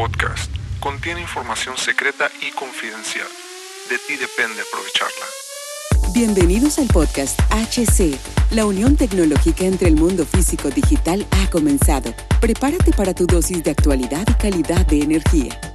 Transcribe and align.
podcast 0.00 0.50
contiene 0.80 1.20
información 1.20 1.76
secreta 1.76 2.30
y 2.40 2.50
confidencial. 2.52 3.26
De 3.90 3.98
ti 3.98 4.16
depende 4.16 4.62
aprovecharla. 4.62 5.26
Bienvenidos 6.14 6.78
al 6.78 6.86
podcast 6.86 7.38
HC. 7.50 8.16
La 8.52 8.64
unión 8.64 8.96
tecnológica 8.96 9.64
entre 9.64 9.88
el 9.88 9.96
mundo 9.96 10.24
físico 10.24 10.70
digital 10.70 11.26
ha 11.32 11.50
comenzado. 11.50 12.14
Prepárate 12.40 12.92
para 12.92 13.12
tu 13.12 13.26
dosis 13.26 13.62
de 13.62 13.72
actualidad 13.72 14.26
y 14.26 14.34
calidad 14.40 14.86
de 14.86 15.02
energía. 15.02 15.69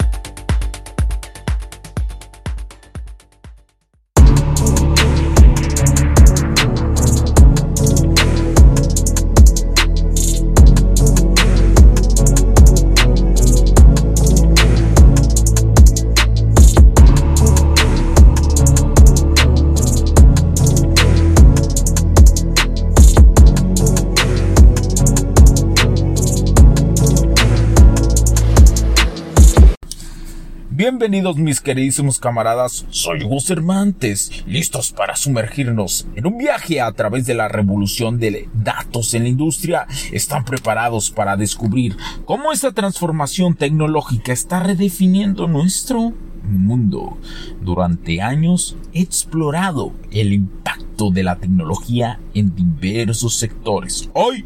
Bienvenidos 30.87 31.37
mis 31.37 31.61
queridísimos 31.61 32.19
camaradas, 32.19 32.85
soy 32.91 33.23
Hugo 33.23 33.39
Cervantes, 33.39 34.43
listos 34.45 34.91
para 34.91 35.15
sumergirnos 35.15 36.05
en 36.15 36.27
un 36.27 36.37
viaje 36.37 36.79
a 36.79 36.91
través 36.91 37.25
de 37.25 37.33
la 37.33 37.47
revolución 37.47 38.19
de 38.19 38.47
datos 38.53 39.15
en 39.15 39.23
la 39.23 39.29
industria. 39.29 39.87
Están 40.11 40.45
preparados 40.45 41.09
para 41.09 41.37
descubrir 41.37 41.97
cómo 42.25 42.51
esta 42.51 42.71
transformación 42.71 43.55
tecnológica 43.55 44.31
está 44.31 44.59
redefiniendo 44.59 45.47
nuestro 45.47 46.13
mundo. 46.43 47.17
Durante 47.63 48.21
años 48.21 48.77
he 48.93 49.01
explorado 49.01 49.91
el 50.11 50.33
impacto 50.33 51.09
de 51.09 51.23
la 51.23 51.37
tecnología 51.37 52.19
en 52.35 52.55
diversos 52.55 53.37
sectores. 53.37 54.11
Hoy 54.13 54.45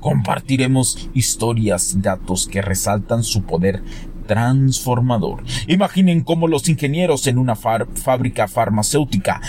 compartiremos 0.00 1.10
historias, 1.12 2.00
datos 2.00 2.46
que 2.46 2.62
resaltan 2.62 3.22
su 3.22 3.42
poder 3.42 3.82
transformador. 4.26 5.42
Imaginen 5.66 6.22
cómo 6.22 6.48
los 6.48 6.68
ingenieros 6.68 7.26
en 7.26 7.38
una 7.38 7.56
fábrica 7.56 8.48
farmacéutica 8.48 9.40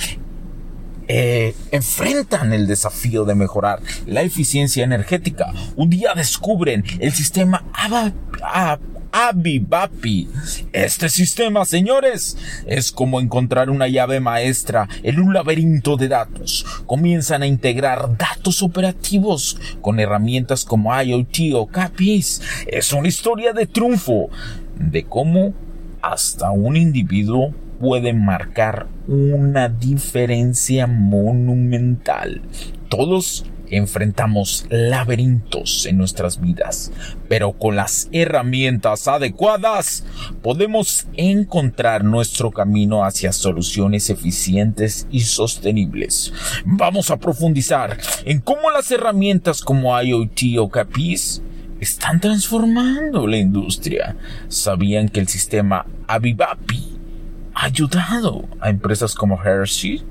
eh, 1.07 1.55
enfrentan 1.71 2.51
el 2.51 2.65
desafío 2.65 3.25
de 3.25 3.35
mejorar 3.35 3.79
la 4.07 4.23
eficiencia 4.23 4.83
energética. 4.83 5.53
Un 5.75 5.89
día 5.89 6.13
descubren 6.15 6.83
el 6.99 7.11
sistema 7.13 7.63
Abibapi. 9.11 10.27
Este 10.73 11.07
sistema, 11.07 11.63
señores, 11.63 12.37
es 12.65 12.91
como 12.91 13.21
encontrar 13.21 13.69
una 13.69 13.87
llave 13.87 14.19
maestra 14.19 14.89
en 15.03 15.19
un 15.19 15.33
laberinto 15.33 15.95
de 15.95 16.07
datos. 16.07 16.65
Comienzan 16.85 17.43
a 17.43 17.47
integrar 17.47 18.17
datos 18.17 18.61
operativos 18.63 19.57
con 19.81 19.99
herramientas 19.99 20.65
como 20.65 20.99
IoT 20.99 21.53
o 21.53 21.67
CAPIs. 21.67 22.41
Es 22.67 22.91
una 22.93 23.07
historia 23.07 23.53
de 23.53 23.67
triunfo 23.67 24.29
de 24.79 25.03
cómo 25.03 25.53
hasta 26.01 26.51
un 26.51 26.77
individuo 26.77 27.53
puede 27.79 28.13
marcar 28.13 28.87
una 29.07 29.69
diferencia 29.69 30.87
monumental. 30.87 32.41
Todos 32.89 33.45
enfrentamos 33.69 34.65
laberintos 34.69 35.85
en 35.85 35.97
nuestras 35.97 36.39
vidas, 36.39 36.91
pero 37.27 37.53
con 37.53 37.75
las 37.75 38.07
herramientas 38.11 39.07
adecuadas 39.07 40.05
podemos 40.41 41.07
encontrar 41.15 42.03
nuestro 42.03 42.51
camino 42.51 43.03
hacia 43.03 43.33
soluciones 43.33 44.09
eficientes 44.09 45.08
y 45.11 45.21
sostenibles. 45.21 46.33
Vamos 46.65 47.11
a 47.11 47.17
profundizar 47.17 47.97
en 48.25 48.39
cómo 48.39 48.71
las 48.71 48.91
herramientas 48.91 49.61
como 49.61 49.99
IoT 49.99 50.59
o 50.59 50.69
CAPIS 50.69 51.41
están 51.85 52.19
transformando 52.19 53.27
la 53.27 53.37
industria. 53.37 54.15
¿Sabían 54.47 55.07
que 55.07 55.19
el 55.19 55.27
sistema 55.27 55.85
Avivapi 56.07 56.97
ha 57.53 57.65
ayudado 57.65 58.49
a 58.59 58.69
empresas 58.71 59.13
como 59.13 59.41
Hershey 59.41 60.03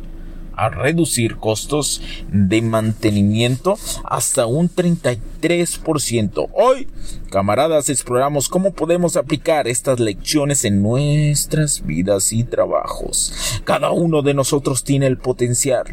a 0.56 0.68
reducir 0.68 1.36
costos 1.36 2.00
de 2.30 2.62
mantenimiento 2.62 3.76
hasta 4.04 4.46
un 4.46 4.70
33%. 4.70 6.48
Hoy, 6.52 6.88
camaradas, 7.30 7.88
exploramos 7.88 8.48
cómo 8.48 8.72
podemos 8.72 9.16
aplicar 9.16 9.66
estas 9.68 10.00
lecciones 10.00 10.64
en 10.64 10.82
nuestras 10.82 11.84
vidas 11.84 12.32
y 12.32 12.44
trabajos. 12.44 13.60
Cada 13.64 13.90
uno 13.90 14.22
de 14.22 14.34
nosotros 14.34 14.84
tiene 14.84 15.06
el 15.06 15.18
potencial 15.18 15.86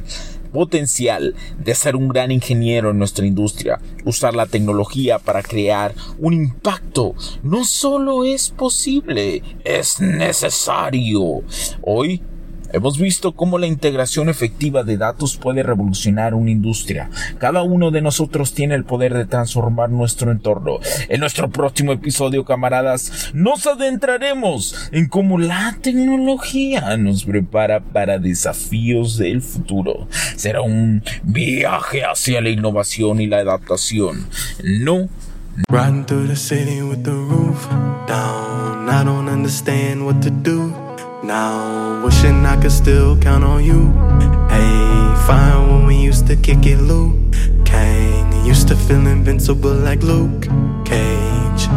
potencial 0.52 1.36
de 1.58 1.76
ser 1.76 1.96
un 1.96 2.08
gran 2.08 2.32
ingeniero 2.32 2.92
en 2.92 3.00
nuestra 3.00 3.26
industria. 3.26 3.80
Usar 4.06 4.36
la 4.36 4.46
tecnología 4.46 5.20
para 5.20 5.42
crear 5.42 5.94
un 6.20 6.34
impacto 6.34 7.16
no 7.44 7.66
solo 7.66 8.24
es 8.24 8.50
posible, 8.50 9.44
es 9.64 10.00
necesario. 10.00 11.44
Hoy 11.82 12.22
Hemos 12.74 12.98
visto 12.98 13.34
cómo 13.34 13.58
la 13.58 13.68
integración 13.68 14.30
efectiva 14.30 14.84
de 14.84 14.98
datos 14.98 15.38
puede 15.38 15.64
revolucionar 15.64 16.34
una 16.34 16.52
industria. 16.52 17.10
Cada 17.38 17.64
uno 17.64 17.92
de 17.92 18.02
nosotros 18.02 18.54
tiene 18.54 18.76
el 18.76 18.86
poder 18.86 19.14
de 19.14 19.26
transformar 19.26 19.90
nuestro 19.90 20.32
entorno. 20.32 20.80
En 21.10 21.20
nuestro 21.20 21.50
próximo 21.50 21.92
episodio, 21.92 22.46
camaradas, 22.46 23.32
nos 23.34 23.68
adentraremos 23.68 24.90
en 24.92 25.08
cómo 25.08 25.38
la 25.38 25.78
tecnología 25.82 26.98
nos 26.98 27.26
prepara 27.26 27.80
para 27.80 28.20
desafíos 28.20 29.18
del 29.18 29.42
futuro. 29.42 30.08
Será 30.36 30.62
un 30.62 31.04
viaje 31.24 32.04
hacia 32.04 32.42
la 32.42 32.50
innovación 32.50 33.22
y 33.22 33.28
la 33.28 33.38
adaptación. 33.38 34.28
No 34.64 35.10
the 35.68 36.36
city 36.36 36.82
with 36.82 37.04
the 37.04 37.12
roof 37.12 37.68
down. 38.08 38.90
I 38.90 39.04
don't 39.04 39.28
understand 39.28 40.06
what 40.06 40.22
to 40.24 40.30
do. 40.30 40.81
Now, 41.24 42.04
wishing 42.04 42.44
I 42.48 42.60
could 42.60 42.72
still 42.72 43.16
count 43.16 43.44
on 43.44 43.64
you. 43.64 43.92
Hey, 44.50 45.16
fine 45.28 45.70
when 45.70 45.86
we 45.86 45.96
used 45.96 46.26
to 46.28 46.36
kick 46.36 46.66
it, 46.66 46.78
Luke. 46.78 47.16
Kane 47.64 48.44
used 48.44 48.68
to 48.70 48.76
feel 48.76 49.06
invincible 49.06 49.72
like 49.72 50.02
Luke 50.02 50.48
Cage. 50.84 51.68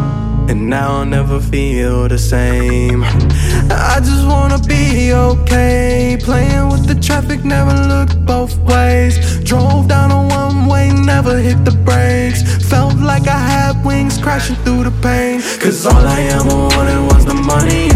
And 0.48 0.70
now 0.70 1.00
I'll 1.00 1.04
never 1.04 1.40
feel 1.40 2.08
the 2.08 2.16
same. 2.16 3.04
I 3.04 4.00
just 4.02 4.26
wanna 4.26 4.58
be 4.60 5.12
okay. 5.12 6.16
Playing 6.18 6.70
with 6.70 6.86
the 6.86 6.94
traffic, 6.94 7.44
never 7.44 7.74
looked 7.86 8.24
both 8.24 8.56
ways. 8.60 9.44
Drove 9.44 9.88
down 9.88 10.10
a 10.10 10.22
one 10.26 10.66
way, 10.66 10.90
never 10.90 11.38
hit 11.38 11.66
the 11.66 11.76
brakes. 11.84 12.42
Felt 12.70 12.96
like 12.96 13.28
I 13.28 13.38
had 13.38 13.84
wings 13.84 14.16
crashing 14.16 14.56
through 14.64 14.84
the 14.84 14.94
pain. 15.02 15.42
Cause 15.60 15.84
all 15.84 16.06
I 16.06 16.20
ever 16.32 16.56
wanted 16.74 17.00
was 17.12 17.26
the 17.26 17.34
money 17.34 17.90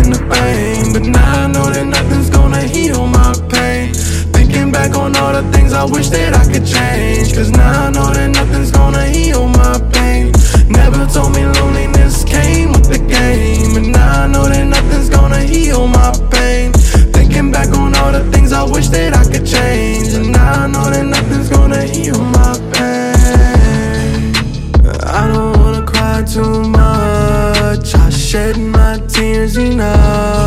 I 5.78 5.84
wish 5.84 6.08
that 6.08 6.34
I 6.34 6.42
could 6.52 6.66
change. 6.66 7.32
Cause 7.32 7.50
now 7.50 7.86
I 7.86 7.90
know 7.90 8.12
that 8.12 8.30
nothing's 8.30 8.72
gonna 8.72 9.06
heal 9.06 9.46
my 9.46 9.78
pain. 9.92 10.32
Never 10.66 11.06
told 11.06 11.36
me 11.36 11.46
loneliness 11.46 12.24
came 12.24 12.72
with 12.72 12.88
the 12.90 12.98
game. 12.98 13.76
And 13.76 13.92
now 13.92 14.24
I 14.24 14.26
know 14.26 14.48
that 14.48 14.64
nothing's 14.66 15.08
gonna 15.08 15.38
heal 15.38 15.86
my 15.86 16.10
pain. 16.32 16.72
Thinking 17.14 17.52
back 17.52 17.68
on 17.78 17.94
all 17.94 18.10
the 18.10 18.28
things 18.32 18.52
I 18.52 18.64
wish 18.64 18.88
that 18.88 19.14
I 19.14 19.22
could 19.22 19.46
change. 19.46 20.14
And 20.14 20.32
now 20.32 20.64
I 20.64 20.66
know 20.66 20.90
that 20.90 21.06
nothing's 21.06 21.48
gonna 21.48 21.84
heal 21.84 22.18
my 22.24 22.54
pain. 22.74 24.34
I 25.06 25.30
don't 25.32 25.56
wanna 25.60 25.86
cry 25.86 26.24
too 26.24 26.64
much. 26.64 27.94
I 27.94 28.10
shed 28.10 28.58
my 28.58 28.98
tears 29.06 29.56
enough. 29.56 30.37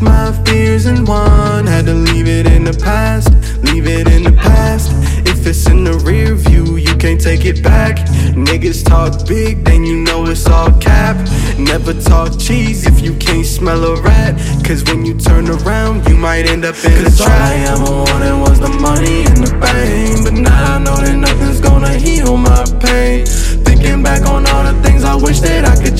My 0.00 0.32
fears 0.44 0.86
and 0.86 1.06
won. 1.06 1.66
Had 1.66 1.86
to 1.86 1.94
leave 1.94 2.26
it 2.26 2.46
in 2.46 2.64
the 2.64 2.72
past, 2.72 3.30
leave 3.62 3.86
it 3.86 4.08
in 4.08 4.22
the 4.22 4.32
past. 4.32 4.90
If 5.26 5.46
it's 5.46 5.66
in 5.66 5.84
the 5.84 5.94
rear 5.98 6.34
view, 6.34 6.76
you 6.76 6.94
can't 6.96 7.20
take 7.20 7.44
it 7.44 7.62
back. 7.62 7.96
Niggas 8.34 8.84
talk 8.84 9.26
big, 9.26 9.64
then 9.64 9.84
you 9.84 9.96
know 9.96 10.26
it's 10.26 10.46
all 10.46 10.72
cap. 10.80 11.16
Never 11.58 11.92
talk 11.92 12.38
cheese 12.38 12.86
if 12.86 13.00
you 13.00 13.14
can't 13.16 13.44
smell 13.44 13.84
a 13.84 14.00
rat. 14.00 14.36
Cause 14.64 14.84
when 14.84 15.04
you 15.04 15.18
turn 15.18 15.48
around, 15.50 16.08
you 16.08 16.16
might 16.16 16.46
end 16.46 16.64
up 16.64 16.76
in 16.84 17.04
Cause 17.04 17.20
a 17.20 17.24
trap. 17.24 17.40
All 17.40 17.46
I 17.46 17.54
ever 17.72 17.92
wanted 18.12 18.40
was 18.40 18.60
the 18.60 18.68
money 18.68 19.24
and 19.26 19.38
the 19.44 19.52
fame. 19.66 20.24
But 20.24 20.34
now 20.34 20.76
I 20.76 20.78
know 20.78 20.96
that 20.96 21.16
nothing's 21.16 21.60
gonna 21.60 21.94
heal 21.94 22.36
my 22.36 22.64
pain. 22.80 23.26
Thinking 23.64 24.02
back 24.02 24.26
on 24.26 24.46
all 24.46 24.64
the 24.64 24.80
things 24.82 25.04
I 25.04 25.14
wish 25.14 25.40
that 25.40 25.64
I 25.64 25.76
could 25.82 25.96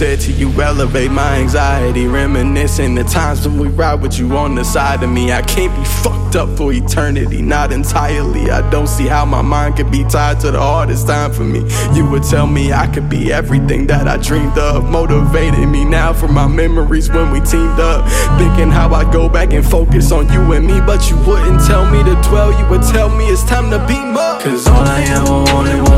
said 0.00 0.18
to 0.18 0.32
you 0.32 0.48
elevate 0.62 1.10
my 1.10 1.34
anxiety. 1.34 2.06
Reminiscing 2.06 2.94
the 2.94 3.04
times 3.04 3.46
when 3.46 3.58
we 3.58 3.68
ride 3.68 4.00
with 4.00 4.18
you 4.18 4.34
on 4.34 4.54
the 4.54 4.64
side 4.64 5.02
of 5.02 5.10
me. 5.10 5.30
I 5.30 5.42
can't 5.42 5.76
be 5.76 5.84
fucked 5.84 6.36
up 6.36 6.48
for 6.56 6.72
eternity, 6.72 7.42
not 7.42 7.70
entirely. 7.70 8.50
I 8.50 8.62
don't 8.70 8.86
see 8.86 9.06
how 9.06 9.26
my 9.26 9.42
mind 9.42 9.76
could 9.76 9.90
be 9.90 10.04
tied 10.04 10.40
to 10.40 10.52
the 10.52 10.58
hardest 10.58 11.06
time 11.06 11.34
for 11.34 11.44
me. 11.44 11.70
You 11.92 12.08
would 12.08 12.22
tell 12.22 12.46
me 12.46 12.72
I 12.72 12.86
could 12.86 13.10
be 13.10 13.30
everything 13.30 13.86
that 13.88 14.08
I 14.08 14.16
dreamed 14.16 14.56
of. 14.56 14.88
Motivated 14.88 15.68
me 15.68 15.84
now 15.84 16.14
for 16.14 16.28
my 16.28 16.46
memories 16.46 17.10
when 17.10 17.30
we 17.30 17.40
teamed 17.40 17.78
up. 17.78 18.08
Thinking 18.38 18.70
how 18.70 18.94
I'd 18.94 19.12
go 19.12 19.28
back 19.28 19.52
and 19.52 19.66
focus 19.66 20.12
on 20.12 20.32
you 20.32 20.40
and 20.54 20.66
me, 20.66 20.80
but 20.80 21.10
you 21.10 21.16
wouldn't 21.26 21.60
tell 21.66 21.84
me 21.90 22.02
to 22.04 22.14
dwell. 22.26 22.58
You 22.58 22.66
would 22.70 22.84
tell 22.84 23.14
me 23.14 23.26
it's 23.26 23.44
time 23.44 23.68
to 23.68 23.78
beam 23.86 24.16
up. 24.16 24.40
Cause 24.40 24.66
all 24.66 24.80
I 24.80 25.02
ever 25.02 25.52
wanted 25.52 25.89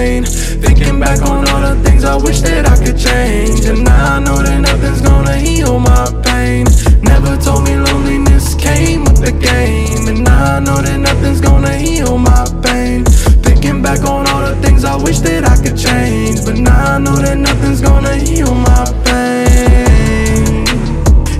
pain. 0.00 0.24
Thinking 0.64 0.98
back 0.98 1.20
on 1.22 1.46
all 1.50 1.62
the 1.68 1.76
things 1.84 2.04
I 2.04 2.16
wish 2.16 2.40
that 2.48 2.64
I 2.74 2.76
could 2.84 2.98
change. 3.08 3.64
And 3.70 3.84
now 3.84 4.16
I 4.16 4.18
know 4.26 4.38
that 4.46 4.58
nothing's 4.68 5.02
gonna 5.10 5.36
heal 5.46 5.78
my 5.78 6.04
pain. 6.28 6.64
Never 7.12 7.32
told 7.46 7.62
me 7.66 7.74
loneliness 7.86 8.54
came 8.54 9.00
with 9.04 9.20
the 9.26 9.34
game. 9.50 10.02
And 10.10 10.20
now 10.24 10.56
I 10.56 10.60
know 10.66 10.78
that 10.86 10.98
nothing's 11.08 11.40
gonna 11.48 11.76
heal 11.84 12.16
my 12.16 12.44
pain. 12.66 13.04
Thinking 13.46 13.82
back 13.82 14.00
on 14.12 14.22
all 14.30 14.42
the 14.48 14.56
things 14.64 14.84
I 14.84 14.96
wish 15.06 15.18
that 15.28 15.42
I 15.54 15.56
could 15.62 15.78
change. 15.88 16.38
But 16.46 16.56
now 16.68 16.94
I 16.94 16.98
know 17.04 17.16
that 17.24 17.38
nothing's 17.48 17.80
gonna 17.88 18.16
heal 18.26 18.54
my 18.70 18.84
pain. 19.08 20.66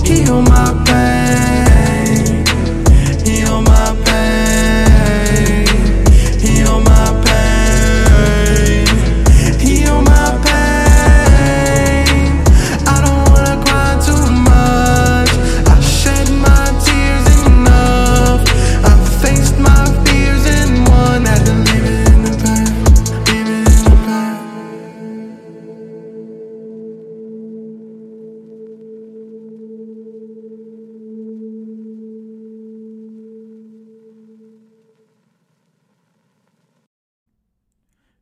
Heal 0.04 0.42
my 0.42 0.66
pain. 0.74 0.79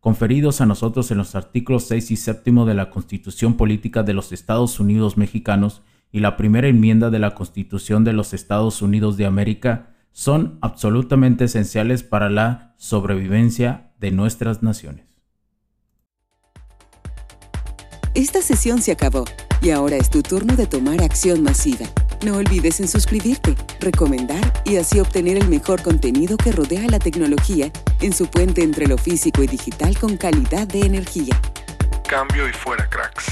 conferidos 0.00 0.60
a 0.60 0.66
nosotros 0.66 1.10
en 1.10 1.18
los 1.18 1.34
artículos 1.34 1.84
6 1.84 2.10
y 2.10 2.16
7 2.16 2.50
de 2.66 2.74
la 2.74 2.90
Constitución 2.90 3.56
Política 3.56 4.02
de 4.02 4.14
los 4.14 4.32
Estados 4.32 4.80
Unidos 4.80 5.16
Mexicanos 5.16 5.82
y 6.10 6.20
la 6.20 6.36
primera 6.36 6.68
enmienda 6.68 7.10
de 7.10 7.18
la 7.18 7.34
Constitución 7.34 8.02
de 8.02 8.12
los 8.12 8.34
Estados 8.34 8.82
Unidos 8.82 9.16
de 9.16 9.26
América 9.26 9.94
son 10.12 10.58
absolutamente 10.60 11.44
esenciales 11.44 12.02
para 12.02 12.30
la 12.30 12.74
sobrevivencia 12.78 13.92
de 14.00 14.10
nuestras 14.10 14.62
naciones. 14.62 15.06
Esta 18.14 18.42
sesión 18.42 18.82
se 18.82 18.90
acabó 18.90 19.24
y 19.62 19.70
ahora 19.70 19.96
es 19.96 20.10
tu 20.10 20.22
turno 20.22 20.56
de 20.56 20.66
tomar 20.66 21.00
acción 21.00 21.42
masiva. 21.42 21.86
No 22.22 22.36
olvides 22.36 22.80
en 22.80 22.88
suscribirte, 22.88 23.56
recomendar 23.80 24.62
y 24.66 24.76
así 24.76 25.00
obtener 25.00 25.38
el 25.38 25.48
mejor 25.48 25.82
contenido 25.82 26.36
que 26.36 26.52
rodea 26.52 26.86
la 26.86 26.98
tecnología 26.98 27.70
en 28.00 28.12
su 28.12 28.26
puente 28.26 28.62
entre 28.62 28.86
lo 28.86 28.98
físico 28.98 29.42
y 29.42 29.46
digital 29.46 29.98
con 29.98 30.18
calidad 30.18 30.66
de 30.66 30.80
energía. 30.80 31.40
Cambio 32.06 32.46
y 32.46 32.52
fuera 32.52 32.86
cracks. 32.90 33.26